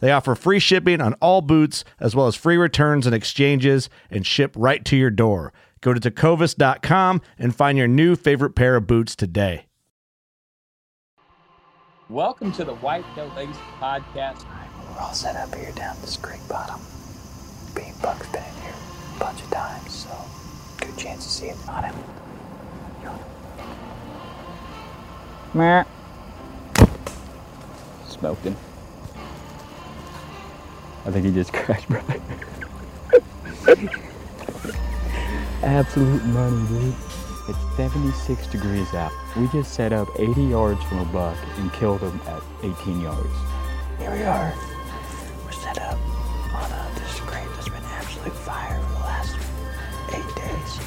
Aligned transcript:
They 0.00 0.12
offer 0.12 0.34
free 0.34 0.60
shipping 0.60 1.00
on 1.00 1.14
all 1.14 1.40
boots, 1.42 1.84
as 1.98 2.14
well 2.14 2.26
as 2.26 2.36
free 2.36 2.56
returns 2.56 3.06
and 3.06 3.14
exchanges, 3.14 3.90
and 4.10 4.24
ship 4.24 4.54
right 4.56 4.84
to 4.84 4.96
your 4.96 5.10
door. 5.10 5.52
Go 5.80 5.92
to 5.92 6.00
tecovas.com 6.00 7.20
and 7.38 7.54
find 7.54 7.78
your 7.78 7.88
new 7.88 8.16
favorite 8.16 8.54
pair 8.54 8.76
of 8.76 8.86
boots 8.86 9.16
today. 9.16 9.66
Welcome 12.08 12.52
to 12.52 12.64
the 12.64 12.74
Whitetail 12.76 13.30
Legacy 13.36 13.60
Podcast. 13.78 14.44
We're 14.90 15.00
all 15.00 15.12
set 15.12 15.36
up 15.36 15.54
here 15.54 15.72
down 15.72 15.96
this 16.00 16.16
creek 16.16 16.40
bottom. 16.48 16.80
Being 17.74 17.92
Buck's 18.02 18.26
been 18.28 18.42
in 18.42 18.62
here 18.62 18.74
a 19.16 19.20
bunch 19.20 19.42
of 19.42 19.50
times, 19.50 19.92
so 19.92 20.08
good 20.78 20.96
chance 20.96 21.24
to 21.24 21.30
see 21.30 21.46
it 21.48 21.56
on 21.68 21.84
him. 21.84 21.94
Meh. 25.54 25.84
Smoking. 28.08 28.56
I 31.08 31.10
think 31.10 31.24
he 31.24 31.32
just 31.32 31.52
crashed, 31.54 31.88
bro. 31.88 32.02
Absolute 35.62 36.22
money, 36.26 36.68
dude. 36.68 36.94
It's 37.48 37.76
76 37.78 38.46
degrees 38.48 38.92
out. 38.92 39.10
We 39.34 39.48
just 39.48 39.72
set 39.72 39.94
up 39.94 40.06
80 40.18 40.42
yards 40.42 40.82
from 40.84 40.98
a 40.98 41.06
buck 41.06 41.38
and 41.56 41.72
killed 41.72 42.00
him 42.00 42.20
at 42.26 42.42
18 42.62 43.00
yards. 43.00 43.30
Here 43.98 44.10
we 44.10 44.22
are. 44.22 44.52
We're 45.46 45.52
set 45.52 45.78
up 45.80 45.98
on 46.54 46.70
a, 46.70 46.90
this 46.96 47.10
scrape 47.16 47.48
that's 47.54 47.70
been 47.70 47.82
absolute 47.84 48.34
fire 48.34 48.78
for 48.78 48.92
the 48.92 49.00
last 49.00 49.34
eight 50.10 50.36
days. 50.36 50.78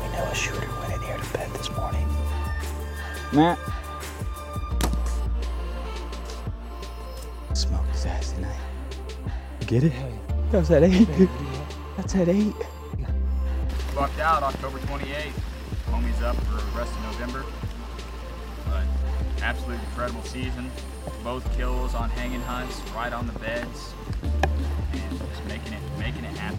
We 0.00 0.16
know 0.16 0.24
a 0.24 0.34
shooter 0.34 0.66
went 0.80 0.94
in 0.94 1.02
here 1.02 1.18
to 1.18 1.32
bed 1.34 1.50
this 1.52 1.70
morning. 1.76 2.08
Matt. 3.34 3.58
Smoked 7.82 7.94
his 7.94 8.06
ass 8.06 8.32
tonight. 8.32 8.56
Get 9.66 9.84
it? 9.84 9.92
That 10.50 10.58
was 10.58 10.70
at 10.70 10.82
8, 10.82 11.16
dude. 11.16 11.28
That's 11.96 12.14
at 12.14 12.28
8. 12.28 12.54
Bucked 13.94 14.20
out 14.20 14.42
October 14.42 14.78
28th. 14.78 15.32
Homie's 15.90 16.22
up 16.22 16.36
for 16.44 16.54
the 16.54 16.78
rest 16.78 16.94
of 16.94 17.02
November. 17.02 17.44
But 18.66 18.84
absolute 19.42 19.80
incredible 19.80 20.22
season. 20.22 20.70
Both 21.24 21.50
kills 21.56 21.94
on 21.94 22.10
hanging 22.10 22.40
hunts, 22.42 22.80
right 22.94 23.12
on 23.12 23.26
the 23.26 23.38
beds, 23.38 23.92
and 24.92 25.18
just 25.18 25.44
making 25.46 25.72
it 25.72 25.82
making 25.98 26.24
it 26.24 26.36
happen. 26.36 26.58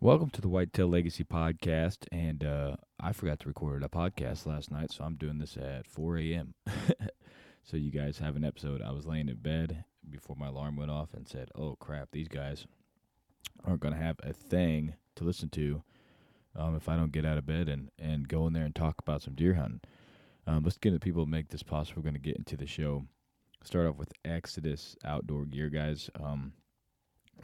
Welcome 0.00 0.30
to 0.30 0.40
the 0.40 0.48
Whitetail 0.48 0.86
Legacy 0.86 1.24
Podcast, 1.24 2.06
and 2.12 2.44
uh, 2.44 2.76
I 3.00 3.12
forgot 3.12 3.40
to 3.40 3.48
record 3.48 3.82
a 3.82 3.88
podcast 3.88 4.46
last 4.46 4.70
night, 4.70 4.92
so 4.92 5.02
I'm 5.02 5.16
doing 5.16 5.38
this 5.38 5.56
at 5.56 5.88
4 5.88 6.18
a.m. 6.18 6.54
so 7.64 7.76
you 7.76 7.90
guys 7.90 8.18
have 8.18 8.36
an 8.36 8.44
episode. 8.44 8.80
I 8.80 8.92
was 8.92 9.06
laying 9.06 9.28
in 9.28 9.38
bed 9.38 9.84
before 10.08 10.36
my 10.38 10.46
alarm 10.46 10.76
went 10.76 10.92
off 10.92 11.14
and 11.14 11.26
said, 11.26 11.50
"Oh 11.56 11.74
crap, 11.80 12.12
these 12.12 12.28
guys 12.28 12.64
aren't 13.64 13.80
going 13.80 13.92
to 13.92 14.00
have 14.00 14.20
a 14.22 14.32
thing 14.32 14.94
to 15.16 15.24
listen 15.24 15.48
to 15.50 15.82
um, 16.54 16.76
if 16.76 16.88
I 16.88 16.94
don't 16.94 17.10
get 17.10 17.26
out 17.26 17.36
of 17.36 17.46
bed 17.46 17.68
and 17.68 17.90
and 17.98 18.28
go 18.28 18.46
in 18.46 18.52
there 18.52 18.64
and 18.64 18.76
talk 18.76 19.00
about 19.00 19.22
some 19.22 19.34
deer 19.34 19.54
hunting." 19.54 19.80
Um, 20.46 20.62
let's 20.62 20.78
get 20.78 20.92
the 20.92 21.00
people 21.00 21.26
make 21.26 21.48
this 21.48 21.64
possible. 21.64 22.00
We're 22.00 22.10
going 22.10 22.14
to 22.14 22.20
get 22.20 22.36
into 22.36 22.56
the 22.56 22.66
show. 22.66 23.04
Start 23.64 23.88
off 23.88 23.96
with 23.96 24.12
Exodus 24.24 24.94
Outdoor 25.04 25.44
Gear, 25.44 25.70
guys. 25.70 26.08
Um, 26.22 26.52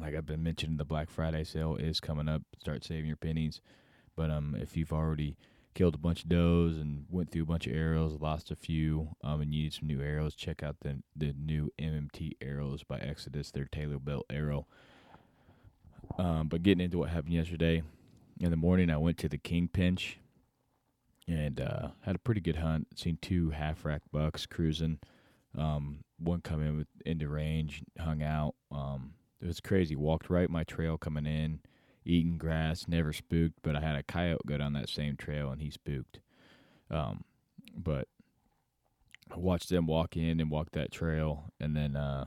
like 0.01 0.15
I've 0.15 0.27
been 0.27 0.43
mentioning, 0.43 0.77
the 0.77 0.85
Black 0.85 1.11
Friday 1.11 1.45
sale 1.45 1.77
is 1.77 2.01
coming 2.01 2.29
up. 2.29 2.43
Start 2.59 2.85
saving 2.85 3.07
your 3.07 3.17
pennies. 3.17 3.61
But 4.17 4.31
um, 4.31 4.57
if 4.59 4.77
you've 4.77 4.93
already 4.93 5.37
killed 5.75 5.95
a 5.95 5.99
bunch 5.99 6.23
of 6.23 6.29
does 6.29 6.77
and 6.77 7.05
went 7.11 7.31
through 7.31 7.43
a 7.43 7.47
bunch 7.47 7.67
of 7.67 7.75
arrows, 7.75 8.21
lost 8.21 8.51
a 8.51 8.57
few, 8.57 9.09
um, 9.23 9.41
and 9.41 9.53
you 9.53 9.65
need 9.65 9.73
some 9.73 9.89
new 9.89 10.01
arrows, 10.01 10.35
check 10.35 10.63
out 10.63 10.77
the 10.83 11.03
the 11.17 11.35
new 11.39 11.73
MMT 11.81 12.33
arrows 12.41 12.83
by 12.85 12.99
Exodus. 12.99 13.51
Their 13.51 13.67
tailor 13.67 13.99
built 13.99 14.27
arrow. 14.31 14.67
Um, 16.19 16.49
but 16.49 16.63
getting 16.63 16.85
into 16.85 16.99
what 16.99 17.11
happened 17.11 17.35
yesterday, 17.35 17.83
in 18.41 18.51
the 18.51 18.57
morning 18.57 18.91
I 18.91 18.99
went 18.99 19.19
to 19.19 19.29
the 19.29 19.39
King 19.39 19.69
Pinch 19.69 20.19
and 21.27 21.61
uh, 21.61 21.89
had 22.03 22.17
a 22.17 22.21
pretty 22.21 22.41
good 22.41 22.57
hunt. 22.57 22.89
Seen 22.97 23.19
two 23.21 23.51
half 23.51 23.85
rack 23.85 24.03
bucks 24.13 24.47
cruising. 24.47 24.99
Um, 25.57 26.01
one 26.19 26.41
come 26.41 26.63
in 26.63 26.77
with 26.77 26.89
into 27.07 27.29
range, 27.29 27.83
hung 27.99 28.23
out. 28.23 28.55
Um, 28.71 29.15
it 29.41 29.47
was 29.47 29.61
crazy. 29.61 29.97
Walked 29.97 30.31
right 30.31 30.49
my 30.49 30.65
trail 30.65 30.97
coming 30.97 31.27
in, 31.27 31.61
eating 32.05 32.39
grass, 32.39 32.87
never 32.89 33.13
spooked. 33.13 33.59
But 33.63 33.77
I 33.77 33.81
had 33.81 33.97
a 33.97 34.03
coyote 34.03 34.43
go 34.47 34.59
down 34.59 34.73
that 34.75 34.89
same 34.89 35.17
trail 35.17 35.51
and 35.51 35.61
he 35.61 35.71
spooked. 35.71 36.21
Um, 36.91 37.25
but 37.77 38.09
I 39.31 39.39
watched 39.39 39.69
them 39.69 39.87
walk 39.87 40.17
in 40.17 40.41
and 40.41 40.51
walk 40.51 40.71
that 40.73 40.93
trail 40.93 41.45
and 41.61 41.77
then 41.77 41.97
uh, 41.97 42.27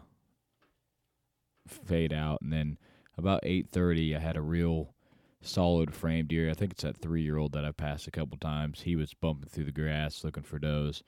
fade 1.67 2.13
out. 2.13 2.41
And 2.41 2.51
then 2.51 2.77
about 3.17 3.41
eight 3.43 3.69
thirty, 3.69 4.15
I 4.15 4.19
had 4.19 4.37
a 4.37 4.41
real 4.41 4.93
solid 5.41 5.93
frame 5.93 6.27
deer. 6.27 6.49
I 6.49 6.53
think 6.53 6.73
it's 6.73 6.83
that 6.83 6.97
three 6.97 7.21
year 7.21 7.37
old 7.37 7.53
that 7.53 7.65
I 7.65 7.71
passed 7.71 8.07
a 8.07 8.11
couple 8.11 8.37
times. 8.37 8.81
He 8.81 8.95
was 8.95 9.13
bumping 9.13 9.49
through 9.49 9.65
the 9.65 9.71
grass 9.71 10.23
looking 10.23 10.43
for 10.43 10.59
does. 10.59 11.03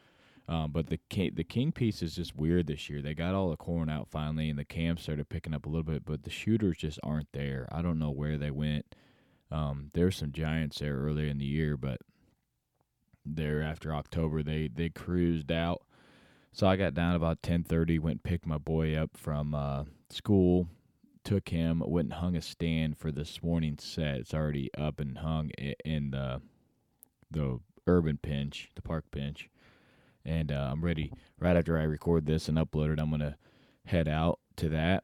Um, 0.50 0.72
but 0.72 0.88
the 0.88 0.98
king, 1.10 1.34
the 1.36 1.44
king 1.44 1.72
piece 1.72 2.02
is 2.02 2.16
just 2.16 2.36
weird 2.36 2.66
this 2.66 2.90
year. 2.90 3.04
They 3.04 3.14
got 3.14 3.36
all 3.36 3.52
the 3.52 3.56
corn 3.56 3.88
out 3.88 4.10
finally, 4.10 4.50
and 4.50 4.58
the 4.58 4.66
cams 4.66 5.04
started 5.04 5.30
picking 5.30 5.54
up 5.54 5.68
a 5.68 5.70
little 5.70 5.84
bit, 5.84 6.04
but 6.06 6.24
the 6.24 6.32
shooters 6.32 6.78
just 6.78 7.00
aren't 7.04 7.32
there. 7.34 7.70
I 7.72 7.84
don't 7.84 8.00
know 8.00 8.10
where 8.10 8.36
they 8.36 8.50
went. 8.50 8.96
Um, 9.52 9.90
there's 9.94 10.18
some 10.18 10.32
giants 10.32 10.80
there 10.80 10.98
earlier 10.98 11.28
in 11.28 11.38
the 11.38 11.46
year, 11.46 11.78
but 11.78 12.02
there 13.24 13.62
after 13.62 13.94
October 13.94 14.42
they 14.42 14.70
they 14.74 14.90
cruised 14.90 15.52
out. 15.52 15.84
So 16.52 16.66
I 16.66 16.78
got 16.78 16.96
down 16.96 17.14
about 17.14 17.44
ten 17.44 17.64
thirty, 17.64 18.00
went 18.00 18.24
picked 18.24 18.48
my 18.48 18.58
boy 18.58 18.96
up 18.96 19.12
from 19.16 19.54
uh, 19.54 19.84
school, 20.10 20.68
took 21.24 21.50
him, 21.50 21.84
went 21.86 22.08
and 22.08 22.14
hung 22.14 22.36
a 22.36 22.42
stand 22.42 22.98
for 22.98 23.12
this 23.12 23.44
morning 23.44 23.78
set. 23.80 24.16
It's 24.16 24.34
already 24.34 24.72
up 24.76 25.00
and 25.00 25.20
hung 25.20 25.52
in 25.86 26.10
the 26.10 26.42
the 27.30 27.60
urban 27.86 28.18
pinch, 28.18 28.70
the 28.74 28.82
park 28.82 29.06
pinch 29.12 29.48
and 30.30 30.52
uh, 30.52 30.70
I'm 30.72 30.86
ready. 30.86 31.12
Right 31.40 31.58
after 31.58 31.78
I 31.78 31.84
record 31.84 32.28
this 32.28 32.48
and 32.48 32.58
upload 32.58 32.94
it, 32.94 33.00
I'm 33.00 33.10
gonna 33.10 33.38
head 33.86 34.08
out 34.08 34.40
to 34.58 34.70
that. 34.70 35.04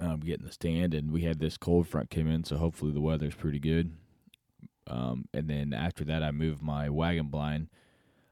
Um, 0.00 0.20
get 0.20 0.40
in 0.40 0.46
the 0.46 0.52
stand, 0.52 0.94
and 0.94 1.10
we 1.12 1.22
had 1.22 1.40
this 1.40 1.58
cold 1.58 1.86
front 1.86 2.10
come 2.10 2.26
in, 2.26 2.44
so 2.44 2.56
hopefully 2.56 2.92
the 2.92 3.00
weather's 3.00 3.34
pretty 3.34 3.58
good. 3.58 3.92
Um, 4.86 5.26
and 5.34 5.48
then 5.50 5.74
after 5.74 6.04
that, 6.04 6.22
I 6.22 6.30
moved 6.30 6.62
my 6.62 6.88
wagon 6.88 7.26
blind 7.26 7.68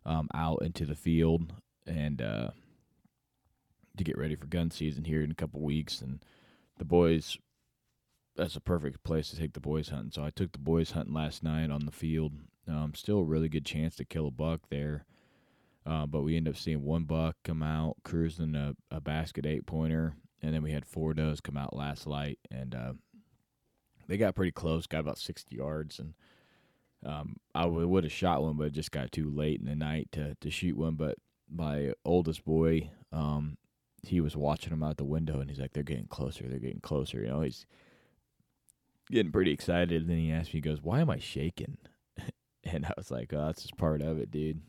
um, 0.07 0.29
out 0.33 0.63
into 0.63 0.87
the 0.87 0.95
field 0.95 1.53
and 1.87 2.23
uh, 2.23 2.51
to 3.99 4.05
get 4.05 4.17
ready 4.17 4.37
for 4.37 4.47
gun 4.47 4.71
season 4.71 5.05
here 5.05 5.23
in 5.23 5.31
a 5.31 5.35
couple 5.35 5.61
weeks. 5.61 6.01
And 6.01 6.25
the 6.79 6.87
boys, 6.87 7.37
that's 8.37 8.57
a 8.57 8.61
perfect 8.61 9.05
place 9.05 9.29
to 9.31 9.37
take 9.37 9.53
the 9.53 9.61
boys 9.61 9.91
hunting. 9.91 10.13
So 10.13 10.25
I 10.25 10.31
took 10.31 10.53
the 10.53 10.59
boys 10.59 10.93
hunting 10.93 11.15
last 11.15 11.43
night 11.43 11.71
on 11.71 11.85
the 11.85 11.93
field. 11.93 12.33
Um, 12.67 12.95
still 12.95 13.19
a 13.19 13.25
really 13.25 13.51
good 13.51 13.67
chance 13.67 13.97
to 13.97 14.05
kill 14.07 14.29
a 14.29 14.31
buck 14.31 14.63
there. 14.71 15.05
Uh, 15.87 16.05
but 16.05 16.23
we 16.23 16.37
ended 16.37 16.53
up 16.55 16.59
seeing 16.59 16.83
one 16.83 17.05
buck 17.05 17.37
come 17.45 17.63
out 17.63 17.97
cruising 18.05 18.57
a, 18.57 18.75
a 18.91 19.01
basket 19.01 19.47
eight 19.47 19.67
pointer, 19.67 20.17
and 20.43 20.53
then 20.53 20.63
we 20.63 20.73
had 20.73 20.85
four 20.85 21.15
does 21.15 21.41
come 21.41 21.57
out 21.57 21.77
last 21.77 22.07
light, 22.07 22.39
and 22.51 22.75
uh, 22.75 22.93
they 24.09 24.17
got 24.17 24.35
pretty 24.35 24.53
close, 24.53 24.87
got 24.87 25.01
about 25.01 25.19
sixty 25.19 25.57
yards, 25.57 26.01
and 26.01 26.15
um, 27.05 27.37
I 27.55 27.67
would 27.67 28.03
have 28.03 28.13
shot 28.13 28.43
one, 28.43 28.57
but 28.57 28.69
it 28.69 28.73
just 28.73 28.91
got 28.91 29.13
too 29.13 29.31
late 29.31 29.61
in 29.61 29.67
the 29.67 29.77
night 29.77 30.09
to 30.13 30.37
to 30.41 30.51
shoot 30.51 30.77
one. 30.77 30.97
But 30.97 31.19
my 31.49 31.93
oldest 32.05 32.45
boy, 32.45 32.91
um, 33.13 33.57
he 34.03 34.21
was 34.21 34.37
watching 34.37 34.71
them 34.71 34.83
out 34.83 34.97
the 34.97 35.05
window, 35.05 35.39
and 35.39 35.49
he's 35.49 35.61
like, 35.61 35.73
"They're 35.73 35.85
getting 35.85 36.09
closer. 36.09 36.49
They're 36.49 36.59
getting 36.59 36.81
closer." 36.81 37.21
You 37.21 37.29
know, 37.29 37.43
he's 37.43 37.65
getting 39.09 39.31
pretty 39.31 39.53
excited. 39.53 40.03
And 40.03 40.11
then 40.11 40.19
he 40.19 40.33
asked 40.33 40.49
me, 40.49 40.59
he 40.59 40.61
goes, 40.63 40.83
"Why 40.83 41.01
am 41.01 41.11
I 41.11 41.21
shaking?" 41.21 41.79
and 42.65 42.87
I 42.87 42.93
was 42.97 43.13
like, 43.13 43.33
"Oh, 43.33 43.47
that's 43.47 43.63
just 43.63 43.77
part 43.77 44.03
of 44.03 44.19
it, 44.19 44.33
dude." 44.33 44.63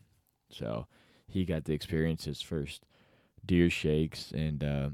So 0.50 0.86
he 1.26 1.44
got 1.44 1.64
to 1.66 1.72
experience 1.72 2.24
his 2.24 2.40
first 2.40 2.84
deer 3.44 3.70
shakes, 3.70 4.30
and 4.32 4.64
uh, 4.64 4.90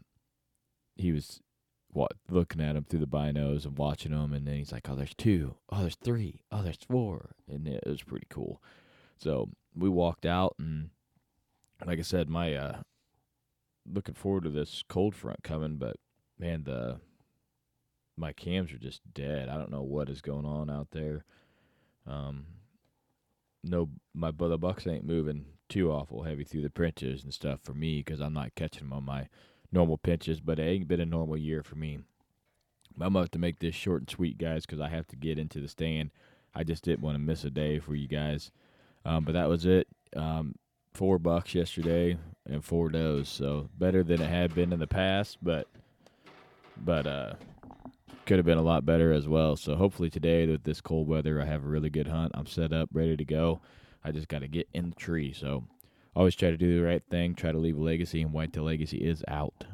he 0.97 1.13
was 1.13 1.41
looking 2.29 2.61
at 2.61 2.77
him 2.77 2.85
through 2.85 3.01
the 3.01 3.07
binos 3.07 3.65
and 3.65 3.79
watching 3.79 4.13
them, 4.13 4.33
and 4.33 4.47
then 4.47 4.57
he's 4.57 4.73
like, 4.73 4.89
"Oh, 4.89 4.97
there's 4.97 5.15
two. 5.15 5.57
Oh, 5.71 5.81
there's 5.81 5.97
three. 5.97 6.43
Oh, 6.51 6.63
there's 6.63 6.79
four. 6.89 7.37
and 7.49 7.67
it 7.69 7.85
was 7.87 8.03
pretty 8.03 8.27
cool. 8.29 8.63
So 9.17 9.51
we 9.77 9.89
walked 9.89 10.27
out, 10.27 10.55
and 10.59 10.91
like 11.85 11.99
I 11.99 12.03
said, 12.03 12.29
my 12.29 12.55
uh, 12.55 12.83
looking 13.91 14.15
forward 14.15 14.45
to 14.45 14.51
this 14.51 14.83
cold 14.89 15.15
front 15.15 15.43
coming, 15.43 15.77
but 15.77 15.97
man, 16.39 16.65
the 16.65 17.01
my 18.17 18.33
cams 18.33 18.73
are 18.73 18.79
just 18.79 19.01
dead. 19.13 19.49
I 19.49 19.57
don't 19.57 19.71
know 19.71 19.83
what 19.83 20.09
is 20.09 20.21
going 20.21 20.47
on 20.47 20.71
out 20.71 20.89
there. 20.93 21.25
Um, 22.07 22.47
no, 23.65 23.89
my 24.15 24.31
the 24.31 24.59
bucks 24.59 24.87
ain't 24.87 25.07
moving 25.07 25.47
too 25.69 25.91
awful 25.91 26.23
heavy 26.23 26.45
through 26.45 26.63
the 26.63 26.71
pinches 26.71 27.25
and 27.25 27.33
stuff 27.33 27.61
for 27.63 27.73
me 27.73 27.99
because 27.99 28.21
I'm 28.21 28.35
not 28.35 28.55
catching 28.55 28.81
them 28.81 28.93
on 28.93 29.05
my 29.05 29.29
normal 29.73 29.99
pinches, 29.99 30.41
but 30.41 30.59
it 30.59 30.65
ain't 30.65 30.89
been 30.89 31.01
a 31.01 31.07
normal 31.07 31.37
year 31.37 31.63
for 31.63 31.77
me. 31.77 31.99
I'm 33.01 33.17
about 33.17 33.33
to 33.33 33.39
make 33.39 33.59
this 33.59 33.75
short 33.75 34.03
and 34.03 34.11
sweet, 34.11 34.39
guys, 34.39 34.65
because 34.65 34.81
I 34.81 34.89
have 34.89 35.09
to 35.09 35.17
get 35.17 35.39
into 35.39 35.61
the 35.61 35.69
stand. 35.69 36.11
I 36.55 36.63
just 36.63 36.85
didn't 36.85 37.03
want 37.03 37.17
to 37.17 37.21
miss 37.21 37.45
a 37.45 37.51
day 37.51 37.81
for 37.81 37.95
you 37.95 38.07
guys. 38.07 38.53
Um, 39.05 39.25
but 39.25 39.33
that 39.33 39.49
was 39.49 39.67
it. 39.67 39.89
Um, 40.15 40.55
four 40.93 41.19
bucks 41.19 41.55
yesterday 41.55 42.17
and 42.47 42.65
four 42.65 42.89
does, 42.89 43.29
so 43.29 43.69
better 43.77 44.05
than 44.05 44.23
it 44.23 44.31
had 44.31 44.55
been 44.55 44.73
in 44.73 44.79
the 44.79 44.87
past, 44.87 45.39
but 45.43 45.67
but 46.77 47.07
uh, 47.07 47.35
could 48.27 48.39
have 48.39 48.47
been 48.47 48.59
a 48.59 48.63
lot 48.63 48.87
better 48.87 49.13
as 49.13 49.29
well. 49.29 49.57
So 49.57 49.77
hopefully 49.77 50.11
today, 50.11 50.47
with 50.47 50.65
this 50.65 50.81
cold 50.81 51.09
weather, 51.09 51.41
I 51.41 51.45
have 51.45 51.65
a 51.65 51.69
really 51.69 51.91
good 51.91 52.09
hunt. 52.09 52.33
I'm 52.35 52.47
set 52.47 52.73
up, 52.73 52.89
ready 52.93 53.17
to 53.17 53.25
go. 53.25 53.61
I 54.05 54.13
just 54.13 54.29
got 54.29 54.41
to 54.41 54.49
get 54.49 54.69
in 54.75 54.91
the 54.91 54.97
tree. 54.97 55.33
So 55.33 55.65
always 56.15 56.35
try 56.35 56.51
to 56.51 56.57
do 56.57 56.79
the 56.79 56.87
right 56.87 57.03
thing, 57.11 57.35
try 57.35 57.53
to 57.53 57.59
leave 57.59 57.77
a 57.77 57.83
legacy, 57.83 58.23
and 58.23 58.33
Whitetail 58.33 58.65
Legacy 58.65 58.99
is 58.99 59.25
out. 59.29 59.65